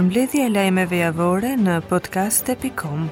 e 0.00 0.46
lajmeve 0.48 0.96
javore 1.04 1.50
në 1.60 1.74
podcast.com. 1.90 3.02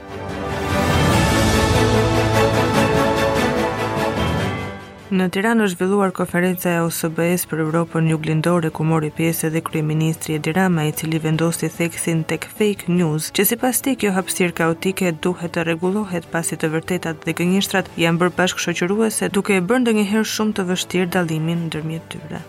Në 5.13 5.27
Tiranë 5.35 5.67
është 5.67 5.74
zhvilluar 5.74 6.14
konferenca 6.17 6.72
e 6.72 6.81
OSBE-s 6.87 7.45
për 7.51 7.63
Evropën 7.67 8.09
Juglindore 8.09 8.71
ku 8.72 8.88
mori 8.88 9.10
pjesë 9.13 9.51
edhe 9.51 9.63
kryeministri 9.69 10.38
e 10.38 10.42
dirama 10.49 10.87
i 10.88 10.92
cili 10.96 11.21
vendosi 11.24 11.69
theksin 11.77 12.24
tek 12.28 12.49
fake 12.56 12.88
news, 12.88 13.28
që 13.36 13.49
sipas 13.53 13.85
tij 13.85 13.99
kjo 14.00 14.17
hapësirë 14.17 14.56
kaotike 14.63 15.13
duhet 15.21 15.59
të 15.59 15.68
rregullohet 15.68 16.30
pasi 16.32 16.56
të 16.56 16.73
vërtetat 16.77 17.27
dhe 17.28 17.36
gënjeshtrat 17.42 17.88
janë 18.00 18.23
bërë 18.24 18.36
bashkëshoqëruese, 18.41 19.28
duke 19.32 19.60
e 19.60 19.64
bërë 19.68 19.84
ndonjëherë 19.84 20.30
shumë 20.36 20.56
të 20.60 20.68
vështirë 20.73 21.12
dallimin 21.18 21.66
ndërmjet 21.68 22.14
tyre. 22.16 22.45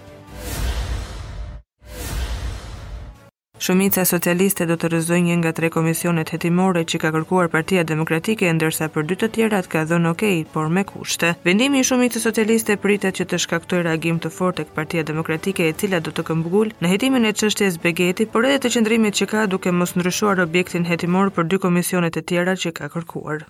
Shumica 3.59 4.05
socialiste 4.07 4.63
do 4.69 4.75
të 4.81 4.87
rëzojnë 4.91 5.27
një 5.29 5.33
nga 5.41 5.49
tre 5.55 5.69
komisionet 5.75 6.29
hetimore 6.33 6.83
që 6.91 6.99
ka 7.03 7.09
kërkuar 7.15 7.49
Partia 7.55 7.81
Demokratike, 7.89 8.47
ndërsa 8.59 8.87
për 8.95 9.07
dy 9.09 9.15
të 9.23 9.27
tjerat 9.37 9.67
ka 9.73 9.81
dhënë 9.89 10.07
okay, 10.13 10.37
por 10.53 10.69
me 10.77 10.85
kushte. 10.93 11.33
Vendimi 11.49 11.81
i 11.83 11.87
shumicës 11.89 12.23
socialiste 12.29 12.77
pritet 12.85 13.19
që 13.19 13.25
të 13.33 13.41
shkaktojë 13.45 13.83
reagim 13.89 14.21
të 14.25 14.31
fortë 14.37 14.61
tek 14.63 14.71
Partia 14.79 15.03
Demokratike, 15.11 15.67
e 15.67 15.75
cila 15.83 15.99
do 16.07 16.15
të 16.15 16.25
këmbgul 16.31 16.71
në 16.79 16.91
hetimin 16.95 17.27
e 17.27 17.33
çështjes 17.41 17.77
Begeti, 17.87 18.29
por 18.37 18.47
edhe 18.53 18.61
të 18.67 18.71
qëndrimit 18.77 19.19
që 19.19 19.27
ka 19.35 19.45
duke 19.55 19.75
mos 19.81 19.97
ndryshuar 19.99 20.39
objektin 20.47 20.87
hetimor 20.93 21.33
për 21.39 21.51
dy 21.51 21.59
komisionet 21.67 22.15
e 22.15 22.25
tjera 22.31 22.55
që 22.63 22.71
ka 22.79 22.87
kërkuar. 22.95 23.43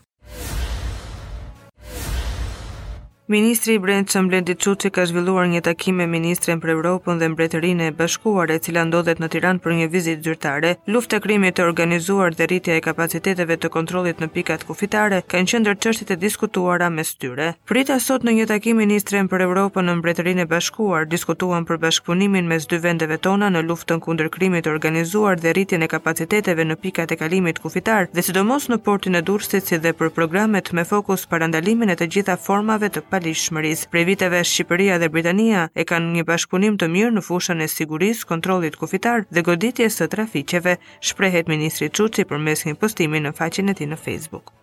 Ministri 3.29 3.73
i 3.73 3.79
Brendshëm 3.79 4.27
Blendi 4.27 4.55
Çuçi 4.57 4.89
ka 4.89 5.03
zhvilluar 5.05 5.45
një 5.51 5.59
takim 5.67 5.99
me 6.01 6.07
ministren 6.09 6.57
për 6.63 6.71
Evropën 6.73 7.19
dhe 7.21 7.27
Mbretërinë 7.29 7.83
e 7.87 7.89
Bashkuar, 7.97 8.49
e 8.49 8.55
cila 8.65 8.81
ndodhet 8.89 9.19
në 9.21 9.27
Tiranë 9.35 9.59
për 9.61 9.75
një 9.79 9.87
vizitë 9.93 10.23
zyrtare. 10.25 10.71
Lufta 10.89 11.19
e 11.19 11.21
krimit 11.21 11.53
të 11.59 11.67
organizuar 11.69 12.33
dhe 12.33 12.47
rritja 12.49 12.73
e 12.73 12.81
kapaciteteve 12.81 13.57
të 13.61 13.69
kontrollit 13.75 14.17
në 14.23 14.31
pikat 14.33 14.65
kufitare 14.65 15.19
kanë 15.21 15.29
qenë 15.45 15.51
qëndër 15.53 15.77
çështjet 15.83 16.13
e 16.15 16.17
diskutuara 16.23 16.87
mes 16.89 17.11
tyre. 17.21 17.51
Prita 17.69 17.99
sot 18.01 18.25
në 18.25 18.33
një 18.39 18.47
takim 18.53 18.81
ministren 18.81 19.29
për 19.29 19.45
Evropën 19.45 19.85
në 19.91 19.95
Mbretërinë 20.01 20.47
e 20.47 20.49
Bashkuar 20.55 21.05
diskutuan 21.13 21.69
për 21.69 21.77
bashkëpunimin 21.85 22.49
mes 22.49 22.65
dy 22.73 22.81
vendeve 22.87 23.19
tona 23.21 23.51
në 23.53 23.61
luftën 23.69 24.01
kundër 24.07 24.31
krimit 24.33 24.65
të 24.65 24.73
organizuar 24.73 25.37
dhe 25.37 25.53
rritjen 25.53 25.85
e 25.85 25.91
kapaciteteve 25.93 26.65
në 26.65 26.79
pikat 26.81 27.13
e 27.13 27.19
kalimit 27.21 27.61
kufitar, 27.61 28.09
dhe 28.09 28.25
sidomos 28.25 28.65
në 28.73 28.81
portin 28.89 29.21
e 29.21 29.21
Durrësit 29.21 29.69
si 29.69 29.77
dhe 29.77 29.93
për 29.93 30.09
programet 30.17 30.73
me 30.73 30.87
fokus 30.95 31.29
parandalimin 31.29 31.93
e 31.93 31.99
të 32.01 32.09
gjitha 32.17 32.37
formave 32.49 32.89
të 32.89 33.05
pavalishmërisë. 33.19 33.87
Pre 33.93 34.03
viteve 34.07 34.39
Shqipëria 34.47 34.97
dhe 35.01 35.09
Britania 35.13 35.63
e 35.75 35.83
kanë 35.89 36.11
një 36.15 36.23
bashkëpunim 36.29 36.77
të 36.79 36.87
mirë 36.93 37.11
në 37.17 37.21
fushën 37.27 37.61
e 37.61 37.67
sigurisë, 37.73 38.25
kontrolit 38.31 38.75
kufitar 38.79 39.25
dhe 39.31 39.41
goditjes 39.49 39.99
të 39.99 40.09
trafiqeve, 40.15 40.77
shprehet 41.11 41.47
ministri 41.51 41.89
Çuçi 41.99 42.25
përmes 42.31 42.65
një 42.69 42.75
postimi 42.83 43.19
në 43.27 43.35
faqen 43.41 43.69
e 43.69 43.73
tij 43.81 43.89
në 43.91 43.97
Facebook. 44.05 44.53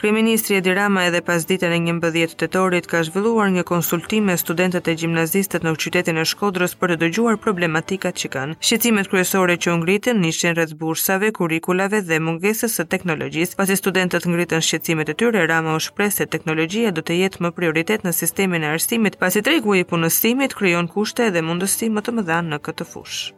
Kryeministri 0.00 0.56
Edi 0.60 0.74
Rama 0.74 1.00
edhe 1.08 1.20
pas 1.24 1.46
ditën 1.48 1.72
e 1.74 1.76
11 1.80 2.32
tetorit 2.42 2.84
ka 2.90 2.98
zhvilluar 3.08 3.46
një 3.52 3.62
konsultim 3.70 4.26
me 4.28 4.34
studentët 4.42 4.90
e 4.92 4.94
gjimnazistët 5.02 5.62
në 5.64 5.70
qytetin 5.84 6.20
e 6.20 6.24
Shkodrës 6.32 6.74
për 6.82 6.92
të 6.92 6.98
dëgjuar 7.06 7.38
problematikat 7.44 8.18
që 8.22 8.30
kanë. 8.34 8.56
Shqecimet 8.66 9.08
kryesore 9.12 9.56
që 9.64 9.70
u 9.72 9.76
ngritën 9.80 10.20
ishin 10.32 10.52
rreth 10.58 10.74
bursave, 10.82 11.30
kurrikulave 11.40 12.02
dhe 12.10 12.18
mungesës 12.26 12.76
së 12.80 12.86
teknologjisë. 12.96 13.56
Pasi 13.62 13.78
studentët 13.80 14.28
ngritën 14.34 14.66
shqecimet 14.68 15.14
e 15.14 15.16
tyre, 15.22 15.46
Rama 15.54 15.78
u 15.80 15.84
shpreh 15.86 16.12
se 16.18 16.28
teknologjia 16.36 16.92
do 16.92 17.00
të 17.06 17.16
jetë 17.22 17.46
më 17.46 17.54
prioritet 17.60 18.04
në 18.04 18.12
sistemin 18.20 18.68
e 18.68 18.74
arsimit, 18.76 19.16
pasi 19.24 19.44
tregu 19.48 19.80
i 19.80 19.86
punësimit 19.94 20.58
kryon 20.60 20.92
kushte 20.92 21.30
dhe 21.32 21.46
mundësi 21.48 21.88
më 21.96 22.04
të 22.10 22.16
mëdha 22.20 22.42
në 22.52 22.60
këtë 22.68 22.90
fushë. 22.92 23.32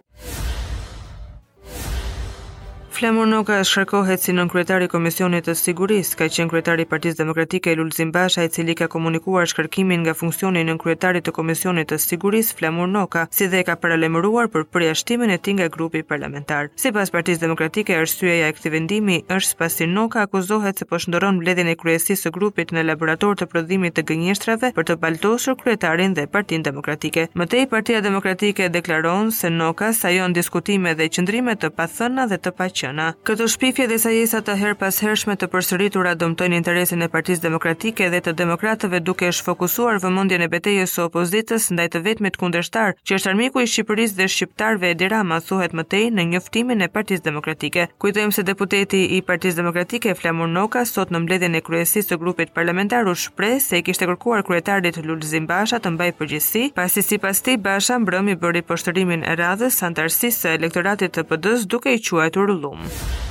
Flamur 2.98 3.28
Noka 3.30 3.60
është 3.62 3.70
shërkohet 3.76 4.24
si 4.24 4.32
nënkretari 4.34 4.88
Komisionit 4.90 5.44
të 5.46 5.52
Sigurisë, 5.54 6.16
ka 6.18 6.26
qenë 6.34 6.50
kretari 6.50 6.84
Partisë 6.90 7.20
Demokratike 7.20 7.76
Lulzim 7.78 8.08
Basha 8.14 8.42
i 8.42 8.48
cili 8.50 8.74
ka 8.80 8.88
komunikuar 8.90 9.46
shkërkimin 9.46 10.00
nga 10.02 10.14
funksioni 10.18 10.64
nënkretari 10.66 11.20
të 11.22 11.30
Komisionit 11.36 11.92
të 11.92 11.98
Sigurisë 12.02 12.56
Flamur 12.58 12.88
Noka, 12.90 13.22
si 13.30 13.46
dhe 13.52 13.60
ka 13.68 13.76
paralemëruar 13.78 14.48
për 14.50 14.64
përjashtimin 14.74 15.30
e 15.30 15.36
tij 15.44 15.54
nga 15.60 15.68
grupi 15.76 16.02
parlamentar. 16.08 16.72
Sipas 16.82 17.12
Partisë 17.14 17.44
Demokratike, 17.44 17.94
arsyeja 18.02 18.48
e 18.50 18.56
këtij 18.58 18.74
vendimi 18.74 19.20
është 19.36 19.60
pasi 19.62 19.86
Noka 19.92 20.24
akuzohet 20.26 20.82
se 20.82 20.88
po 20.90 20.98
bledin 21.42 21.68
e 21.74 21.76
kryesisë 21.78 22.22
së 22.24 22.34
grupit 22.40 22.72
në 22.74 22.82
laborator 22.88 23.36
të 23.38 23.46
prodhimit 23.52 23.94
të 23.94 24.06
gënjeshtrave 24.10 24.72
për 24.74 24.88
të 24.90 24.98
baltosur 25.04 25.54
kryetarin 25.62 26.16
dhe 26.18 26.26
Partin 26.26 26.66
Demokratike. 26.66 27.28
Më 27.34 27.46
tej 27.46 27.66
Partia 27.70 28.00
Demokratike 28.02 28.68
deklaron 28.68 29.30
se 29.30 29.50
Noka 29.60 29.92
sajon 29.92 30.34
diskutime 30.34 30.98
dhe 30.98 31.06
qëndrime 31.14 31.54
të 31.62 31.70
pathëna 31.78 32.26
dhe 32.32 32.42
të 32.42 32.56
paqen 32.58 32.86
gjëna. 32.88 33.08
Këto 33.28 33.46
shpifje 33.50 33.86
dhe 33.90 33.98
sajesa 34.00 34.40
të 34.42 34.54
her 34.60 34.74
pas 34.78 34.98
hershme 35.02 35.34
të 35.36 35.48
përsëritura 35.52 36.14
dëmtojnë 36.18 36.56
interesin 36.58 37.02
e 37.04 37.08
Partisë 37.08 37.42
Demokratike 37.44 38.08
dhe 38.12 38.20
të 38.24 38.32
Demokratëve 38.40 39.00
duke 39.04 39.28
është 39.32 39.46
fokusuar 39.48 39.98
vëmendjen 40.02 40.44
e 40.44 40.48
betejës 40.52 40.94
së 40.96 41.04
opozitës 41.08 41.66
ndaj 41.74 41.88
të 41.92 42.02
vetmit 42.06 42.38
kundërshtar, 42.40 42.94
që 43.04 43.18
është 43.18 43.30
armiku 43.32 43.60
i 43.62 43.68
Shqipërisë 43.70 44.16
dhe 44.18 44.26
shqiptarëve 44.32 44.90
e 44.90 44.96
dirama 45.00 45.40
thuhet 45.48 45.74
më 45.78 45.84
tej 45.92 46.04
në 46.16 46.24
njoftimin 46.32 46.82
e 46.82 46.88
Partisë 46.94 47.24
Demokratike. 47.28 47.86
Kujtojmë 48.02 48.34
se 48.38 48.44
deputeti 48.50 49.02
i 49.18 49.22
Partisë 49.28 49.58
Demokratike 49.60 50.14
Flamur 50.20 50.48
Noka 50.48 50.84
sot 50.88 51.10
në 51.12 51.22
mbledhjen 51.26 51.58
e 51.60 51.64
kryesisë 51.68 52.12
së 52.12 52.20
grupit 52.22 52.54
parlamentar 52.56 53.08
u 53.10 53.14
shpreh 53.14 53.58
se 53.62 53.78
i 53.78 53.84
kishte 53.86 54.08
kërkuar 54.08 54.44
kryetarit 54.48 55.00
Lulzim 55.04 55.46
Basha 55.46 55.78
të 55.80 55.94
mbajë 55.96 56.16
përgjegjësi, 56.18 56.64
pasi 56.78 57.02
sipas 57.04 57.42
tij 57.44 57.58
Basha 57.62 57.98
mbrëmi 57.98 58.36
bëri 58.42 58.64
poshtërimin 58.68 59.24
e 59.28 59.36
radhës 59.40 59.80
antarësisë 59.90 60.36
së 60.46 60.56
elektoratit 60.60 61.16
të 61.18 61.26
pëdës 61.30 61.68
duke 61.70 61.94
i 61.94 62.00
quajtur 62.08 62.50
llum. 62.58 62.77
home. 62.78 63.27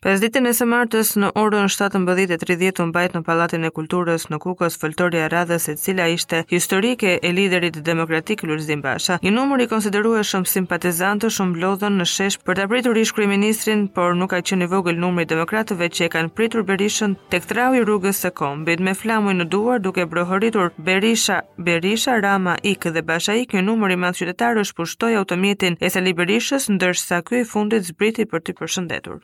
Pas 0.00 0.16
ditën 0.22 0.48
e 0.48 0.50
së 0.56 0.64
martës 0.64 1.08
në 1.20 1.28
orën 1.36 1.66
17:30 1.68 2.78
u 2.80 2.84
mbajt 2.88 3.16
në 3.16 3.20
Pallatin 3.26 3.66
e 3.68 3.70
Kulturës 3.78 4.22
në 4.32 4.36
Kukës 4.40 4.78
foltorja 4.80 5.24
e 5.26 5.28
radhës 5.28 5.66
e 5.68 5.74
cila 5.76 6.06
ishte 6.08 6.38
historike 6.52 7.10
e 7.22 7.32
liderit 7.38 7.74
demokratik 7.88 8.44
Lulzim 8.48 8.80
Basha. 8.86 9.18
Një 9.22 9.32
numër 9.34 9.62
i 9.62 9.66
konsiderueshëm 9.74 10.46
simpatizantësh 10.54 11.36
u 11.42 11.46
mblodhën 11.50 12.00
në 12.00 12.06
shesh 12.14 12.38
për 12.46 12.56
të 12.62 12.66
pritur 12.72 13.00
ish 13.02 13.12
kryeministrin, 13.18 13.82
por 13.98 14.16
nuk 14.16 14.30
ka 14.32 14.40
qenë 14.50 14.64
i 14.64 14.70
vogël 14.72 14.96
numri 15.04 15.26
i 15.28 15.30
demokratëve 15.34 15.90
që 15.94 16.06
e 16.06 16.08
kanë 16.16 16.32
pritur 16.40 16.64
Berishën 16.70 17.18
tek 17.34 17.44
thrau 17.52 17.76
i 17.76 17.84
rrugës 17.84 18.24
së 18.24 18.32
Kombit 18.40 18.80
me 18.80 18.94
flamuj 19.02 19.34
në 19.36 19.48
duar 19.52 19.84
duke 19.84 20.06
brohoritur 20.14 20.72
Berisha, 20.78 21.42
Berisha 21.58 22.16
Rama 22.24 22.56
ik 22.62 22.88
dhe 22.96 23.02
Basha 23.12 23.34
ik. 23.42 23.52
Një 23.52 23.66
numër 23.68 23.92
i 23.92 24.00
madh 24.06 24.22
qytetarësh 24.24 24.72
pushtoi 24.80 25.12
automjetin 25.20 25.76
e 25.78 25.90
Sali 25.92 26.14
Berishës 26.22 26.70
ndërsa 26.72 27.20
ky 27.22 27.40
i 27.40 27.44
fundit 27.54 27.84
zbriti 27.92 28.24
për 28.24 28.40
të 28.48 28.56
përshëndetur. 28.62 29.20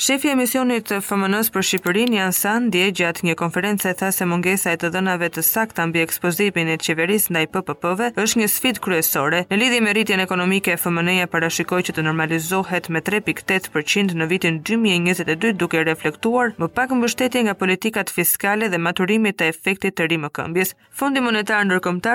Shefi 0.00 0.30
e 0.30 0.34
misionit 0.34 0.86
të 0.88 1.02
FMN-s 1.04 1.50
për 1.52 1.66
Shqipërin, 1.68 2.14
Jan 2.16 2.32
San, 2.32 2.70
dje 2.72 2.86
gjatë 2.96 3.26
një 3.28 3.34
konference 3.36 3.90
tha 4.00 4.06
se 4.12 4.24
mungesa 4.24 4.72
e 4.72 4.78
të 4.80 4.88
dënave 4.94 5.28
të 5.36 5.42
sakta 5.44 5.84
mbi 5.86 6.00
ekspozimin 6.00 6.70
e 6.72 6.78
qeveris 6.80 7.26
ndaj 7.28 7.44
PPP-ve 7.52 8.08
është 8.16 8.40
një 8.40 8.48
sfit 8.48 8.80
kryesore. 8.82 9.42
Në 9.50 9.58
lidhje 9.60 9.80
me 9.84 9.92
rritjen 9.92 10.22
ekonomike, 10.24 10.78
FMN-ja 10.80 11.28
parashikoj 11.30 11.82
që 11.84 11.94
të 11.98 12.04
normalizohet 12.06 12.88
me 12.88 13.02
3.8% 13.04 14.16
në 14.16 14.28
vitin 14.32 14.62
2022 14.64 15.52
duke 15.60 15.84
reflektuar 15.84 16.54
më 16.56 16.70
pak 16.72 16.96
më 16.96 17.02
bështetje 17.04 17.44
nga 17.50 17.54
politikat 17.60 18.10
fiskale 18.16 18.72
dhe 18.72 18.80
maturimit 18.80 19.36
të 19.42 19.50
efektit 19.52 19.98
të 20.00 20.08
rrimë 20.08 20.32
këmbjes. 20.32 20.72
Fondi 21.02 21.20
monetar 21.20 21.68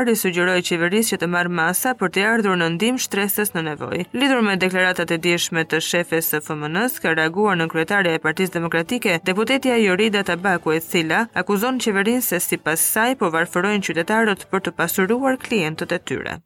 i 0.08 0.16
sugjeroj 0.26 0.58
qeveris 0.64 1.14
që 1.14 1.22
të 1.22 1.30
marë 1.30 1.54
masa 1.62 1.94
për 1.94 2.10
të 2.10 2.26
ardhur 2.34 2.58
në 2.58 2.74
ndim 2.74 2.98
shtresës 2.98 3.54
në 3.54 3.66
nevoj. 3.70 4.04
Lidhur 4.18 4.42
me 4.42 4.58
deklaratat 4.58 5.12
e 5.12 5.22
të 5.22 5.80
shefes 5.81 6.34
FMN-s 6.42 7.00
ka 7.00 7.13
reaguar 7.13 7.56
në 7.57 7.68
kryetare 7.77 8.13
e 8.18 8.24
Partisë 8.24 8.53
Demokratike, 8.57 9.13
deputetja 9.27 9.75
Jorida 9.81 10.24
Tabaku 10.25 10.74
e 10.77 10.81
cila 10.85 11.19
akuzon 11.41 11.77
qeverinë 11.85 12.25
se 12.27 12.39
sipas 12.44 12.83
saj 12.95 13.13
po 13.21 13.29
varfërojnë 13.38 13.85
qytetarët 13.89 14.47
për 14.56 14.65
të 14.69 14.75
pasuruar 14.81 15.38
klientët 15.45 15.94
e 15.94 16.01
tyre. 16.09 16.38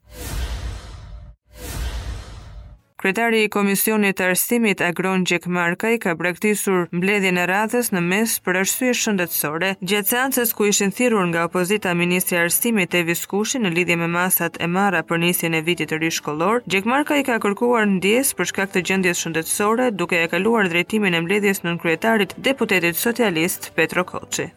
Kryetari 3.01 3.39
i 3.41 3.49
Komisionit 3.49 4.19
të 4.19 4.27
Arsimit 4.29 4.81
Agron 4.85 5.23
Gjek 5.25 5.47
Markaj 5.49 5.95
ka 6.03 6.11
brektisur 6.19 6.83
mbledhjen 6.93 7.39
e 7.41 7.45
radhës 7.49 7.87
në 7.95 8.03
mes 8.11 8.35
për 8.45 8.59
arsye 8.61 8.91
shëndetësore. 8.99 9.71
Gjatë 9.81 10.11
seancës 10.13 10.51
ku 10.53 10.67
ishin 10.69 10.93
thirrur 10.99 11.25
nga 11.31 11.47
opozita 11.49 11.95
Ministri 11.97 12.37
i 12.37 12.43
Arsimit 12.43 12.93
e 12.93 13.01
Viskushi 13.09 13.63
në 13.63 13.73
lidhje 13.77 13.97
me 14.03 14.11
masat 14.17 14.61
e 14.61 14.69
marra 14.75 15.01
për 15.01 15.23
nisjen 15.25 15.57
e 15.57 15.63
vitit 15.71 15.89
të 15.89 15.97
ri 16.03 16.13
shkollor, 16.19 16.61
Gjek 16.69 16.91
Markaj 16.93 17.23
ka 17.31 17.41
kërkuar 17.41 17.89
ndjes 17.97 18.35
për 18.37 18.51
shkak 18.53 18.75
të 18.77 18.85
gjendjes 18.91 19.25
shëndetësore, 19.25 19.89
duke 19.97 20.21
e 20.21 20.29
kaluar 20.35 20.69
drejtimin 20.69 21.17
e 21.17 21.25
mbledhjes 21.25 21.65
nën 21.65 21.81
kryetarit 21.81 22.37
deputetit 22.51 23.01
socialist 23.05 23.71
Petro 23.73 24.05
Koqi. 24.13 24.51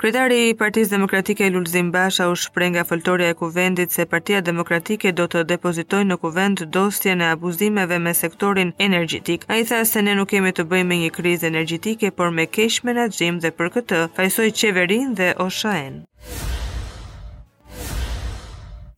Kryetari 0.00 0.36
i 0.48 0.54
Partisë 0.60 0.94
Demokratike 0.96 1.50
Lulzim 1.52 1.90
Basha 1.92 2.30
u 2.32 2.36
shpreh 2.42 2.70
nga 2.72 2.86
foltorja 2.88 3.28
e 3.32 3.36
kuvendit 3.36 3.92
se 3.92 4.06
Partia 4.08 4.40
Demokratike 4.46 5.12
do 5.18 5.26
të 5.34 5.42
depozitojë 5.50 6.08
në 6.12 6.16
kuvend 6.22 6.62
dosjen 6.76 7.20
e 7.20 7.28
abuzimeve 7.34 7.98
me 8.06 8.14
sektorin 8.22 8.72
energjetik. 8.86 9.44
Ai 9.52 9.60
tha 9.72 9.82
se 9.92 10.00
ne 10.08 10.14
nuk 10.22 10.32
kemi 10.32 10.54
të 10.60 10.64
bëjmë 10.72 10.88
me 10.94 11.00
një 11.04 11.12
krizë 11.20 11.50
energjetike, 11.52 12.14
por 12.22 12.32
me 12.40 12.46
keq 12.58 12.80
menaxhim 12.90 13.42
dhe 13.44 13.52
për 13.60 13.74
këtë 13.76 14.00
fajsoj 14.16 14.48
qeverinë 14.62 15.14
dhe 15.20 15.32
OSHA-n. 15.48 16.04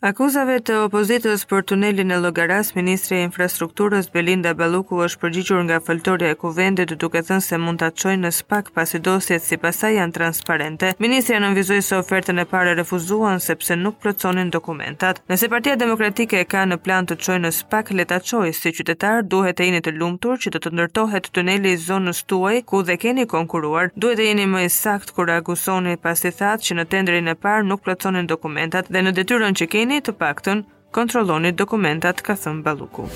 Akuzave 0.02 0.56
të 0.66 0.74
opozitës 0.82 1.44
për 1.46 1.60
tunelin 1.70 2.08
e 2.10 2.16
Llogaras, 2.18 2.72
ministri 2.74 3.18
i 3.20 3.24
infrastrukturës 3.24 4.08
Belinda 4.10 4.50
Balluku 4.58 4.96
është 5.04 5.18
përgjigjur 5.24 5.60
nga 5.68 5.76
foltorja 5.88 6.32
e 6.34 6.38
kuvendit 6.40 6.94
duke 7.04 7.20
thënë 7.28 7.44
se 7.46 7.58
mund 7.62 7.78
ta 7.78 7.92
çojnë 8.02 8.24
në 8.26 8.32
SPAK 8.38 8.72
pasi 8.74 8.98
dosjet 9.08 9.44
sipas 9.46 9.78
saj 9.84 9.92
janë 10.00 10.16
transparente. 10.16 10.88
Ministri 10.98 11.36
anonvizoi 11.38 11.78
se 11.86 12.00
ofertën 12.02 12.42
e 12.42 12.46
parë 12.54 12.72
refuzuan 12.80 13.38
sepse 13.44 13.76
nuk 13.84 14.00
plotësonin 14.02 14.50
dokumentat. 14.56 15.20
Nëse 15.30 15.46
Partia 15.52 15.76
Demokratike 15.84 16.42
e 16.42 16.48
ka 16.56 16.64
në 16.66 16.80
plan 16.82 17.06
të 17.06 17.18
çojë 17.22 17.44
në 17.44 17.54
SPAK, 17.60 17.94
le 18.00 18.08
ta 18.10 18.18
çojë 18.32 18.50
si 18.58 18.74
qytetar, 18.80 19.22
duhet 19.36 19.60
të 19.60 19.68
jeni 19.70 19.82
të 19.86 19.94
lumtur 20.00 20.42
që 20.42 20.50
do 20.56 20.62
të, 20.64 20.72
të 20.74 20.74
ndërtohet 20.80 21.30
tuneli 21.38 21.76
i 21.76 21.78
zonës 21.86 22.24
tuaj 22.26 22.64
ku 22.72 22.82
dhe 22.90 22.98
keni 23.04 23.28
konkuruar. 23.36 23.94
Duhet 23.94 24.18
të 24.24 24.28
jeni 24.32 24.50
më 24.50 24.66
i 24.66 24.74
sakt 24.80 25.14
kur 25.14 25.30
akuzoni 25.38 25.94
pasi 26.02 26.34
thatë 26.42 26.72
që 26.72 26.80
në 26.80 26.88
tendrin 26.96 27.36
e 27.36 27.38
parë 27.46 27.70
nuk 27.70 27.86
plotësonin 27.86 28.26
dokumentat 28.34 28.90
dhe 28.90 29.06
në 29.06 29.14
detyrën 29.22 29.54
që 29.62 29.70
keni 29.70 29.88
i 29.96 30.00
të 30.08 30.12
paktën 30.20 30.62
kontroloni 30.98 31.52
dokumentat 31.62 32.24
ka 32.28 32.38
thëmë 32.44 32.66
baluku. 32.68 33.08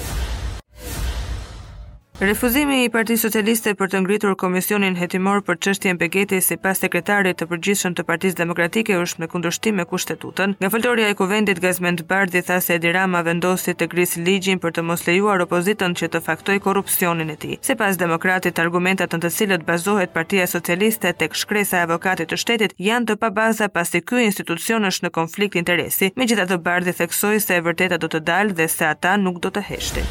Refuzimi 2.21 2.85
i 2.85 2.89
Parti 2.91 3.13
Socialiste 3.21 3.75
për 3.77 3.91
të 3.93 3.99
ngritur 4.01 4.33
Komisionin 4.41 4.95
Hetimor 4.97 5.43
për 5.45 5.57
në 5.85 5.93
Begeti 5.99 6.39
si 6.41 6.57
pas 6.57 6.79
sekretarit 6.81 7.37
të 7.39 7.47
përgjithshëm 7.51 7.95
të 7.95 8.03
Partis 8.09 8.35
Demokratike 8.35 8.97
është 8.97 9.21
me 9.21 9.27
kundërshtim 9.29 9.75
me 9.77 9.85
kushtetutën. 9.85 10.55
Nga 10.61 10.71
fëltoria 10.73 11.09
e 11.11 11.15
kuvendit 11.15 11.61
Gazment 11.61 12.01
Bardi 12.09 12.41
tha 12.43 12.59
se 12.61 12.75
Edi 12.75 12.93
Rama 12.93 13.21
vendosi 13.23 13.75
të 13.75 13.89
grisë 13.93 14.23
ligjin 14.25 14.59
për 14.59 14.73
të 14.79 14.83
mos 14.83 15.05
lejuar 15.07 15.45
opozitën 15.45 15.93
që 15.95 16.09
të 16.17 16.23
faktoj 16.25 16.57
korupcionin 16.65 17.31
e 17.31 17.37
ti. 17.37 17.59
Se 17.61 17.77
pas 17.77 17.99
demokratit, 18.01 18.59
argumentat 18.59 19.13
në 19.15 19.21
të 19.27 19.33
cilët 19.37 19.67
bazohet 19.69 20.15
Partia 20.15 20.47
Socialiste 20.49 21.13
tek 21.13 21.37
shkresa 21.37 21.83
e 21.83 21.87
avokatit 21.91 22.33
të 22.33 22.39
shtetit 22.41 22.75
janë 22.79 23.11
të 23.13 23.19
pa 23.21 23.29
baza 23.31 23.69
pas 23.69 23.93
të 23.93 24.23
institucion 24.25 24.89
është 24.89 25.05
në 25.05 25.13
konflikt 25.21 25.61
interesi, 25.61 26.11
me 26.17 26.25
gjitha 26.25 26.49
të 26.49 26.59
Bardi 26.65 26.97
theksoj 26.97 27.37
se 27.45 27.61
e 27.61 27.67
vërteta 27.69 28.01
do 28.01 28.09
të 28.09 28.23
dalë 28.33 28.57
dhe 28.57 28.69
se 28.73 28.89
ata 28.89 29.17
nuk 29.21 29.43
do 29.45 29.51
të 29.53 29.67
heshtin. 29.69 30.09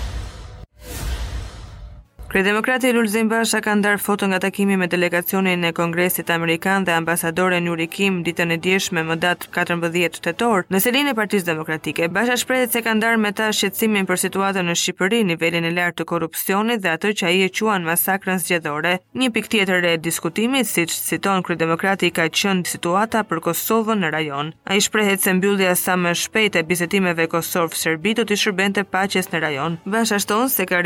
Kre 2.36 2.44
demokrati 2.44 2.90
Lulzim 2.92 3.30
Basha 3.32 3.62
ka 3.64 3.72
ndarë 3.80 4.02
foto 4.04 4.28
nga 4.28 4.42
takimi 4.44 4.76
me 4.76 4.90
delegacionin 4.92 5.62
e 5.64 5.70
Kongresit 5.72 6.28
Amerikan 6.34 6.84
dhe 6.84 6.92
ambasadore 6.92 7.62
një 7.64 7.76
rikim 7.80 8.18
ditën 8.28 8.50
e 8.52 8.58
djeshme 8.66 9.06
më 9.08 9.16
datë 9.24 9.48
14 9.56 10.20
tëtor 10.26 10.66
në 10.68 10.82
selin 10.84 11.08
e 11.08 11.14
partiz 11.16 11.46
demokratike. 11.48 12.10
Basha 12.12 12.36
shprejt 12.42 12.76
se 12.76 12.82
ka 12.84 12.92
ndarë 13.00 13.22
me 13.24 13.32
ta 13.38 13.48
shqetsimin 13.56 14.04
për 14.10 14.20
situatën 14.26 14.68
në 14.68 14.76
Shqipëri 14.82 15.22
nivelin 15.30 15.68
e 15.70 15.72
lartë 15.78 16.02
të 16.02 16.08
korupcionit 16.12 16.84
dhe 16.84 16.92
atër 16.98 17.16
që 17.22 17.30
a 17.30 17.32
i 17.38 17.40
e 17.46 17.48
quan 17.56 17.88
masakrën 17.88 18.44
zgjedhore. 18.44 18.92
Një 19.16 19.32
pik 19.38 19.48
tjetër 19.56 19.88
e 19.94 19.96
diskutimit, 20.10 20.68
si 20.68 20.84
që 20.92 21.00
citon 21.08 21.40
kre 21.48 21.56
demokrati 21.56 22.12
ka 22.12 22.28
qënë 22.28 22.68
situata 22.68 23.24
për 23.32 23.44
Kosovën 23.48 24.04
në 24.04 24.12
rajon. 24.18 24.52
A 24.68 24.76
i 24.76 24.84
shprejt 24.84 25.24
se 25.24 25.38
mbyllja 25.40 25.72
sa 25.80 25.96
më 25.96 26.12
shpejt 26.26 26.60
e 26.60 26.68
bisetimeve 26.68 27.30
Kosovë-Serbi 27.32 28.18
do 28.20 28.28
të 28.28 28.42
shërbente 28.44 28.84
paches 28.84 29.32
në 29.32 29.44
rajon. 29.48 29.80
Basha 29.88 30.20
shton 30.20 30.52
se 30.52 30.68
ka 30.68 30.84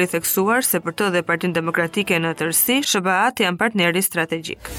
se 0.69 0.80
për 0.80 0.94
të 0.94 1.38
Partinë 1.40 1.56
Demokratike 1.58 2.18
në 2.20 2.34
tërësi, 2.40 2.76
sba 2.92 3.16
janë 3.40 3.62
partneri 3.62 4.02
strategjik. 4.10 4.74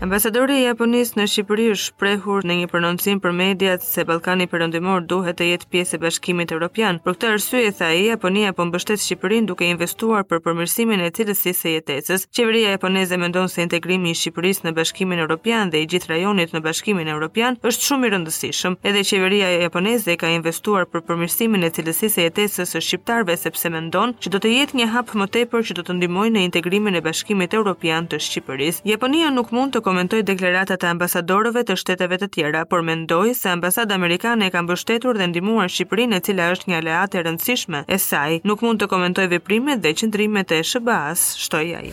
Ambasadori 0.00 0.54
i 0.62 0.62
Japonisë 0.64 1.18
në 1.18 1.24
Shqipëri 1.28 1.64
është 1.74 1.86
shprehur 1.90 2.46
në 2.48 2.54
një 2.62 2.68
prononcim 2.72 3.18
për 3.20 3.34
mediat 3.36 3.82
se 3.84 4.00
Ballkani 4.08 4.46
Perëndimor 4.48 5.02
duhet 5.10 5.36
të 5.36 5.48
jetë 5.50 5.66
pjesë 5.74 5.98
e 5.98 5.98
Bashkimit 6.06 6.54
Evropian. 6.56 7.02
Për 7.04 7.18
këtë 7.18 7.28
arsye 7.34 7.72
tha 7.76 7.90
ai, 7.92 7.98
Japonia 8.08 8.54
po 8.56 8.64
mbështet 8.64 9.02
Shqipërinë 9.04 9.50
duke 9.50 9.66
investuar 9.68 10.24
për 10.30 10.40
përmirësimin 10.46 11.02
e 11.04 11.10
cilësisë 11.18 11.58
së 11.58 11.74
jetesës. 11.74 12.24
Qeveria 12.32 12.70
japoneze 12.78 13.18
mendon 13.20 13.50
se 13.52 13.60
integrimi 13.66 14.14
i 14.14 14.16
Shqipërisë 14.16 14.64
në 14.70 14.72
Bashkimin 14.78 15.20
Evropian 15.26 15.68
dhe 15.74 15.84
i 15.84 15.90
gjithë 15.92 16.10
rajonit 16.14 16.56
në 16.56 16.62
Bashkimin 16.64 17.12
Evropian 17.12 17.60
është 17.60 17.90
shumë 17.90 18.08
i 18.08 18.12
rëndësishëm. 18.16 18.78
Edhe 18.88 19.04
qeveria 19.04 19.52
japoneze 19.66 20.16
ka 20.24 20.32
investuar 20.32 20.88
për 20.88 21.04
përmirësimin 21.10 21.68
e 21.68 21.72
cilësisë 21.76 22.12
së 22.16 22.26
jetesës 22.30 22.72
së 22.78 22.82
shqiptarëve 22.88 23.36
sepse 23.42 23.68
mendon 23.76 24.16
që 24.16 24.32
do 24.32 24.40
të 24.46 24.56
jetë 24.56 24.80
një 24.80 24.88
hap 24.96 25.12
më 25.12 25.28
tepër 25.36 25.68
që 25.68 25.78
do 25.82 25.84
të 25.90 26.00
ndihmojë 26.00 26.34
në 26.40 26.48
integrimin 26.48 26.96
e 26.96 27.04
Bashkimit 27.04 27.60
Evropian 27.60 28.08
të 28.08 28.24
Shqipërisë. 28.30 28.86
Japonia 28.94 29.28
nuk 29.36 29.52
mund 29.52 29.76
të 29.76 29.84
komentoj 29.90 30.22
deklaratat 30.28 30.84
e 30.84 30.90
ambasadorëve 30.92 31.64
të 31.66 31.74
shteteve 31.82 32.14
të 32.22 32.28
tjera, 32.36 32.60
por 32.70 32.84
mendoj 32.86 33.32
se 33.40 33.50
ambasadë 33.50 33.96
amerikane 33.98 34.46
e 34.46 34.52
ka 34.54 34.62
mbështetur 34.66 35.18
dhe 35.18 35.26
ndihmuar 35.32 35.72
Shqipërinë, 35.74 36.20
e 36.20 36.24
cila 36.30 36.46
është 36.54 36.70
një 36.70 36.78
aleat 36.80 37.18
e 37.18 37.24
rëndësishme 37.26 37.82
e 37.90 37.98
saj. 38.08 38.38
Nuk 38.50 38.62
mund 38.66 38.82
të 38.84 38.90
komentoj 38.94 39.26
veprimet 39.34 39.82
dhe 39.86 39.94
qëndrimet 40.00 40.54
e 40.60 40.64
SBA-s, 40.72 41.26
shtoi 41.46 41.70
ai. 41.82 41.88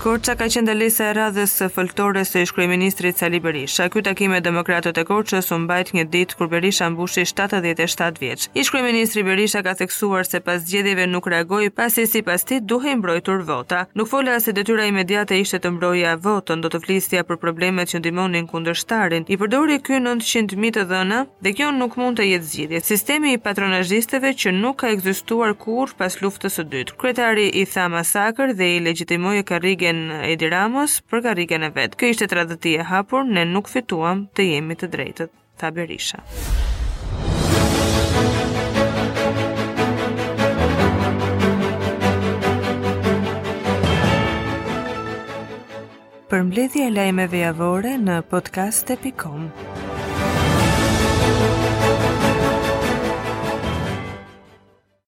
Korça 0.00 0.32
ka 0.32 0.46
qenë 0.48 0.64
dalesa 0.70 1.10
e 1.10 1.12
radhës 1.12 1.52
së 1.60 1.66
foltores 1.74 2.30
së 2.32 2.46
ish-kryeministrit 2.46 3.18
Sali 3.20 3.36
Berisha. 3.44 3.84
Ky 3.92 4.00
takim 4.06 4.30
me 4.32 4.38
demokratët 4.40 4.96
e 4.96 5.02
Korçës 5.04 5.50
u 5.52 5.58
mbajt 5.66 5.90
një 5.92 6.06
ditë 6.14 6.38
kur 6.38 6.48
Berisha 6.48 6.86
mbushi 6.88 7.26
77 7.28 8.16
vjeç. 8.22 8.46
Ish-kryeministri 8.56 9.20
Berisha 9.26 9.60
ka 9.66 9.74
theksuar 9.76 10.24
se 10.24 10.40
pas 10.46 10.62
zgjedhjeve 10.62 11.04
nuk 11.06 11.28
reagoi 11.28 11.68
pasi 11.70 12.06
sipas 12.08 12.46
tij 12.48 12.62
duhej 12.64 12.94
mbrojtur 13.02 13.44
vota. 13.50 13.82
Nuk 13.94 14.08
fola 14.08 14.38
se 14.40 14.54
detyra 14.56 14.86
imediate 14.88 15.36
ishte 15.42 15.60
të 15.66 15.74
mbrojë 15.76 16.14
votën, 16.24 16.64
do 16.64 16.72
të 16.72 16.80
flisja 16.86 17.20
për 17.28 17.36
problemet 17.44 17.92
që 17.92 18.00
ndihmonin 18.00 18.48
kundërshtarin. 18.48 19.28
I 19.28 19.36
përdori 19.36 19.76
ky 19.84 20.00
900 20.00 20.56
mijë 20.64 20.76
të 20.78 20.86
dhëna 20.94 21.20
dhe 21.44 21.52
kjo 21.60 21.68
nuk 21.76 22.00
mund 22.00 22.22
të 22.22 22.30
jetë 22.30 22.50
zgjidhje. 22.54 22.82
Sistemi 22.88 23.34
i 23.36 23.42
patronazhisteve 23.48 24.32
që 24.32 24.56
nuk 24.64 24.80
ka 24.80 24.94
ekzistuar 24.96 25.52
kurrë 25.60 26.00
pas 26.00 26.16
Luftës 26.24 26.56
së 26.62 26.66
Dytë. 26.72 26.96
Kryetari 27.02 27.50
i 27.60 27.68
tha 27.68 27.84
masakër 27.98 28.56
dhe 28.56 28.72
i 28.78 28.82
legjitimoi 28.88 29.44
karrige 29.52 29.89
Gjergjen 29.90 30.12
Edi 30.22 30.46
Ramos 30.52 30.92
për 31.10 31.22
karikën 31.24 31.64
e 31.66 31.70
vetë. 31.74 31.98
Kë 31.98 32.10
ishte 32.14 32.26
të 32.30 32.74
e 32.78 32.82
hapur, 32.90 33.24
ne 33.24 33.42
nuk 33.54 33.68
fituam 33.72 34.20
të 34.38 34.46
jemi 34.54 34.76
të 34.78 34.88
drejtët, 34.92 35.30
tha 35.58 35.70
Berisha. 35.78 36.18
Për 46.30 46.42
mbledhje 46.52 46.86
e 46.86 46.90
lajmeve 46.90 47.38
javore 47.40 47.96
në 47.98 48.22
podcast.com 48.30 48.30
Për 48.30 48.30
e 48.44 48.58
lajmeve 48.70 49.04
javore 49.10 49.28
në 49.28 49.52
podcast.com 49.60 49.79